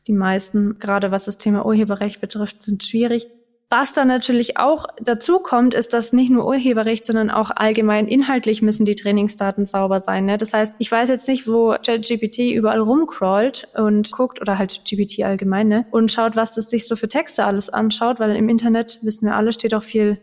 [0.08, 3.28] Die meisten, gerade was das Thema Urheberrecht betrifft, sind schwierig.
[3.68, 8.60] Was dann natürlich auch dazu kommt, ist, dass nicht nur Urheberrecht, sondern auch allgemein inhaltlich
[8.60, 10.26] müssen die Trainingsdaten sauber sein.
[10.26, 10.36] Ne?
[10.36, 15.24] Das heißt, ich weiß jetzt nicht, wo ChatGPT überall rumcrawlt und guckt, oder halt GPT
[15.24, 15.86] allgemein, ne?
[15.90, 19.36] und schaut, was das sich so für Texte alles anschaut, weil im Internet, wissen wir
[19.36, 20.20] alle, steht auch viel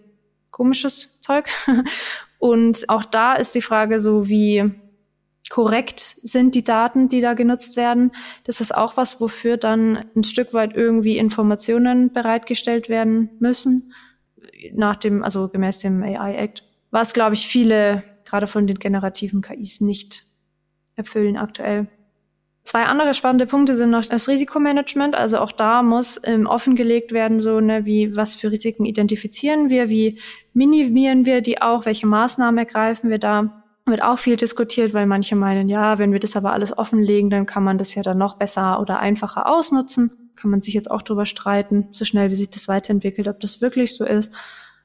[0.51, 1.49] komisches Zeug.
[2.39, 4.71] Und auch da ist die Frage so, wie
[5.49, 8.11] korrekt sind die Daten, die da genutzt werden.
[8.43, 13.93] Das ist auch was, wofür dann ein Stück weit irgendwie Informationen bereitgestellt werden müssen,
[14.73, 16.63] nach dem, also gemäß dem AI Act.
[16.91, 20.25] Was, glaube ich, viele gerade von den generativen KIs nicht
[20.95, 21.87] erfüllen aktuell.
[22.63, 25.15] Zwei andere spannende Punkte sind noch das Risikomanagement.
[25.15, 29.89] Also auch da muss ähm, offengelegt werden, so ne, wie was für Risiken identifizieren wir,
[29.89, 30.19] wie
[30.53, 33.63] minimieren wir die auch, welche Maßnahmen ergreifen wir da.
[33.89, 37.45] Wird auch viel diskutiert, weil manche meinen, ja, wenn wir das aber alles offenlegen, dann
[37.45, 40.31] kann man das ja dann noch besser oder einfacher ausnutzen.
[40.35, 43.61] Kann man sich jetzt auch drüber streiten, so schnell wie sich das weiterentwickelt, ob das
[43.61, 44.33] wirklich so ist.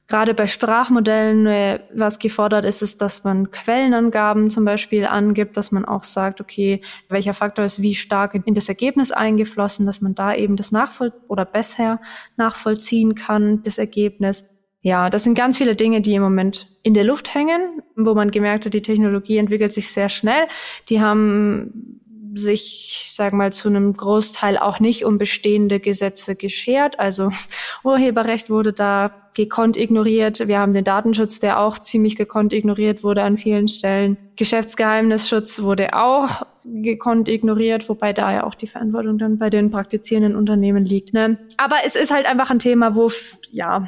[0.07, 5.71] Gerade bei Sprachmodellen, äh, was gefordert ist, ist, dass man Quellenangaben zum Beispiel angibt, dass
[5.71, 10.13] man auch sagt, okay, welcher Faktor ist wie stark in das Ergebnis eingeflossen, dass man
[10.13, 11.99] da eben das nachvoll oder besser
[12.37, 14.54] nachvollziehen kann, das Ergebnis.
[14.85, 18.29] Ja, das sind ganz viele Dinge, die im Moment in der Luft hängen, wo man
[18.29, 20.45] gemerkt hat, die Technologie entwickelt sich sehr schnell.
[20.89, 21.99] Die haben
[22.35, 26.99] sich, sagen mal, zu einem Großteil auch nicht um bestehende Gesetze geschert.
[26.99, 27.31] Also
[27.83, 30.47] Urheberrecht wurde da gekonnt ignoriert.
[30.47, 34.17] Wir haben den Datenschutz, der auch ziemlich gekonnt ignoriert wurde an vielen Stellen.
[34.35, 40.35] Geschäftsgeheimnisschutz wurde auch gekonnt ignoriert, wobei da ja auch die Verantwortung dann bei den praktizierenden
[40.35, 41.11] Unternehmen liegt.
[41.11, 41.39] Ne?
[41.57, 43.09] Aber es ist halt einfach ein Thema, wo,
[43.49, 43.85] ja,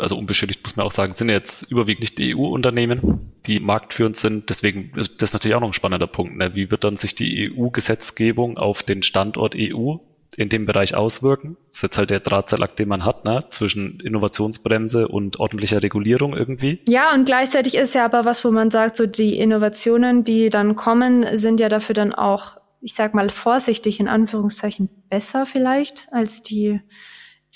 [0.00, 4.50] also unbeschädigt muss man auch sagen, sind jetzt überwiegend nicht EU-Unternehmen, die marktführend sind.
[4.50, 6.36] Deswegen, das ist natürlich auch noch ein spannender Punkt.
[6.36, 6.54] Ne?
[6.54, 9.96] Wie wird dann sich die EU-Gesetzgebung auf den Standort EU
[10.36, 11.56] in dem Bereich auswirken?
[11.68, 13.44] Das ist jetzt halt der Drahtseilakt, den man hat, ne?
[13.50, 16.80] zwischen Innovationsbremse und ordentlicher Regulierung irgendwie.
[16.88, 20.76] Ja, und gleichzeitig ist ja aber was, wo man sagt, so die Innovationen, die dann
[20.76, 26.42] kommen, sind ja dafür dann auch, ich sag mal vorsichtig in Anführungszeichen besser vielleicht als
[26.42, 26.80] die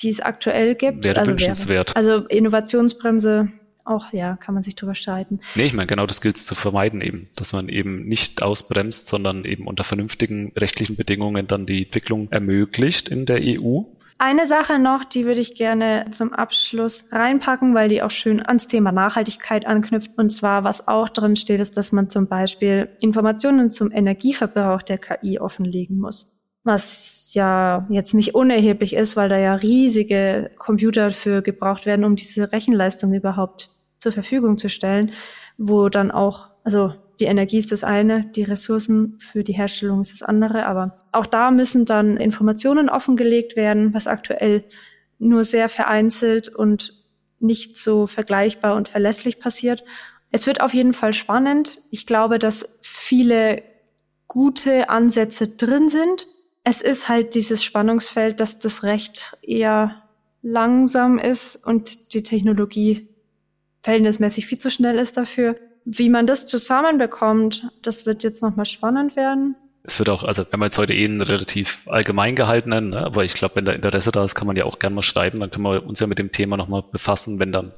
[0.03, 1.05] die es aktuell gibt.
[1.05, 1.91] Wäre also wünschenswert.
[1.91, 3.49] Wäre, also Innovationsbremse
[3.85, 5.41] auch, ja, kann man sich drüber streiten.
[5.55, 9.07] Nee, ich meine, genau das gilt es zu vermeiden eben, dass man eben nicht ausbremst,
[9.07, 13.83] sondern eben unter vernünftigen rechtlichen Bedingungen dann die Entwicklung ermöglicht in der EU.
[14.21, 18.67] Eine Sache noch, die würde ich gerne zum Abschluss reinpacken, weil die auch schön ans
[18.67, 20.11] Thema Nachhaltigkeit anknüpft.
[20.17, 24.99] Und zwar, was auch drin steht, ist, dass man zum Beispiel Informationen zum Energieverbrauch der
[24.99, 26.38] KI offenlegen muss
[26.69, 32.15] was ja jetzt nicht unerheblich ist, weil da ja riesige Computer für gebraucht werden, um
[32.15, 35.11] diese Rechenleistung überhaupt zur Verfügung zu stellen,
[35.57, 40.13] wo dann auch, also die Energie ist das eine, die Ressourcen für die Herstellung ist
[40.13, 44.65] das andere, aber auch da müssen dann Informationen offengelegt werden, was aktuell
[45.19, 46.95] nur sehr vereinzelt und
[47.41, 49.85] nicht so vergleichbar und verlässlich passiert.
[50.31, 51.79] Es wird auf jeden Fall spannend.
[51.91, 53.63] Ich glaube, dass viele
[54.27, 56.29] gute Ansätze drin sind
[56.69, 60.03] es ist halt dieses Spannungsfeld, dass das Recht eher
[60.43, 63.09] langsam ist und die Technologie
[63.83, 65.57] verhältnismäßig viel zu schnell ist dafür.
[65.87, 69.57] Wie man das zusammenbekommt, das wird jetzt nochmal spannend werden.
[69.83, 72.99] Es wird auch, also wir haben jetzt heute eh einen relativ allgemein gehaltenen, ne?
[72.99, 75.41] aber ich glaube, wenn da Interesse da ist, kann man ja auch gerne mal schreiben,
[75.41, 77.73] dann können wir uns ja mit dem Thema nochmal befassen, wenn dann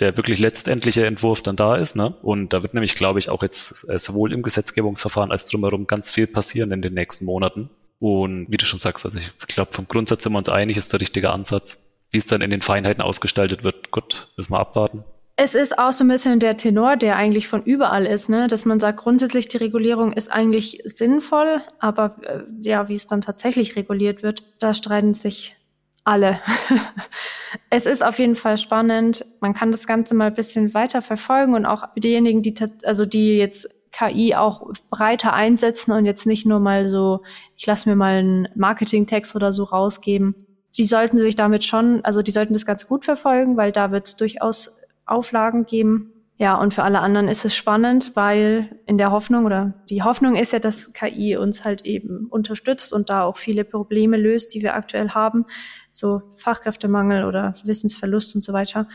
[0.00, 1.94] der wirklich letztendliche Entwurf dann da ist.
[1.94, 2.16] Ne?
[2.22, 6.10] Und da wird nämlich, glaube ich, auch jetzt äh, sowohl im Gesetzgebungsverfahren als drumherum ganz
[6.10, 7.70] viel passieren in den nächsten Monaten.
[8.02, 10.92] Und wie du schon sagst, also ich glaube, vom Grundsatz sind wir uns einig, ist
[10.92, 11.88] der richtige Ansatz.
[12.10, 15.04] Wie es dann in den Feinheiten ausgestaltet wird, gut, müssen wir abwarten.
[15.36, 18.48] Es ist auch so ein bisschen der Tenor, der eigentlich von überall ist, ne?
[18.48, 23.20] dass man sagt, grundsätzlich die Regulierung ist eigentlich sinnvoll, aber äh, ja, wie es dann
[23.20, 25.54] tatsächlich reguliert wird, da streiten sich
[26.02, 26.40] alle.
[27.70, 29.24] es ist auf jeden Fall spannend.
[29.40, 33.36] Man kann das Ganze mal ein bisschen weiter verfolgen und auch diejenigen, die, also die
[33.36, 37.22] jetzt KI auch breiter einsetzen und jetzt nicht nur mal so,
[37.56, 40.34] ich lasse mir mal einen Marketingtext oder so rausgeben.
[40.76, 44.08] Die sollten sich damit schon, also die sollten das ganz gut verfolgen, weil da wird
[44.08, 46.12] es durchaus Auflagen geben.
[46.38, 50.34] Ja, und für alle anderen ist es spannend, weil in der Hoffnung oder die Hoffnung
[50.34, 54.62] ist ja, dass KI uns halt eben unterstützt und da auch viele Probleme löst, die
[54.62, 55.44] wir aktuell haben,
[55.90, 58.88] so Fachkräftemangel oder Wissensverlust und so weiter.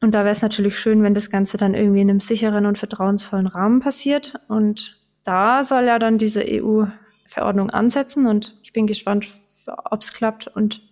[0.00, 2.78] Und da wäre es natürlich schön, wenn das Ganze dann irgendwie in einem sicheren und
[2.78, 4.40] vertrauensvollen Rahmen passiert.
[4.48, 9.28] Und da soll ja dann diese EU-Verordnung ansetzen und ich bin gespannt,
[9.66, 10.82] ob es klappt und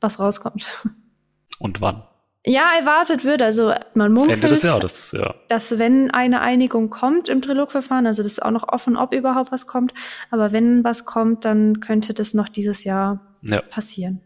[0.00, 0.66] was rauskommt.
[1.60, 2.04] Und wann?
[2.46, 3.42] Ja, erwartet wird.
[3.42, 5.34] Also man munkelt, Ende des Jahres, ja.
[5.48, 9.50] dass wenn eine Einigung kommt im Trilogverfahren, also das ist auch noch offen, ob überhaupt
[9.50, 9.92] was kommt,
[10.30, 13.60] aber wenn was kommt, dann könnte das noch dieses Jahr ja.
[13.60, 14.20] passieren.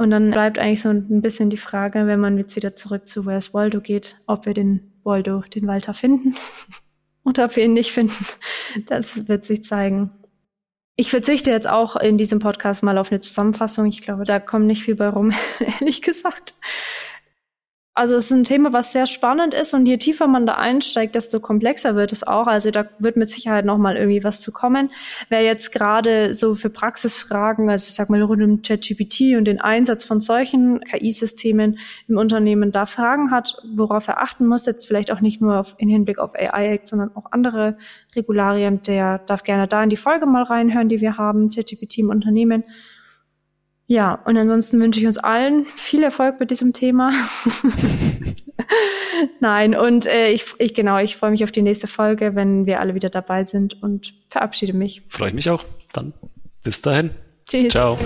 [0.00, 3.26] Und dann bleibt eigentlich so ein bisschen die Frage, wenn man jetzt wieder zurück zu
[3.26, 6.36] Where's Waldo geht, ob wir den Waldo, den Walter finden
[7.22, 8.16] oder ob wir ihn nicht finden.
[8.86, 10.10] Das wird sich zeigen.
[10.96, 13.84] Ich verzichte jetzt auch in diesem Podcast mal auf eine Zusammenfassung.
[13.84, 16.54] Ich glaube, da kommt nicht viel bei rum, ehrlich gesagt.
[17.92, 21.16] Also es ist ein Thema, was sehr spannend ist und je tiefer man da einsteigt,
[21.16, 22.46] desto komplexer wird es auch.
[22.46, 24.90] Also da wird mit Sicherheit noch mal irgendwie was zu kommen.
[25.28, 29.60] Wer jetzt gerade so für Praxisfragen, also ich sag mal rund um ChatGPT und den
[29.60, 35.10] Einsatz von solchen KI-Systemen im Unternehmen da Fragen hat, worauf er achten muss, jetzt vielleicht
[35.10, 37.76] auch nicht nur auf, in Hinblick auf AI Act, sondern auch andere
[38.14, 42.10] Regularien, der darf gerne da in die Folge mal reinhören, die wir haben, ChatGPT im
[42.10, 42.62] Unternehmen.
[43.90, 47.10] Ja, und ansonsten wünsche ich uns allen viel Erfolg mit diesem Thema.
[49.40, 52.78] Nein, und äh, ich, ich genau, ich freue mich auf die nächste Folge, wenn wir
[52.78, 55.02] alle wieder dabei sind und verabschiede mich.
[55.08, 55.64] Freue ich mich auch.
[55.92, 56.12] Dann
[56.62, 57.10] bis dahin.
[57.48, 57.72] Tschüss.
[57.72, 57.98] Ciao.